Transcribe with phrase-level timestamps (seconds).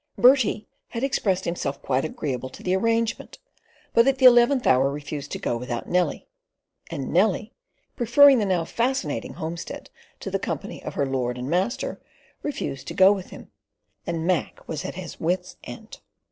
[0.17, 3.37] Bertie had expressed himself quite agreeable to the arrangement,
[3.93, 6.25] but at the eleventh hour refused to go without Nellie;
[6.89, 7.53] and Nellie,
[7.95, 9.91] preferring the now fascinating homestead
[10.21, 12.01] to the company of her lord and master,
[12.41, 13.51] refused to go with him,
[14.07, 15.99] and Mac was at his wits' end.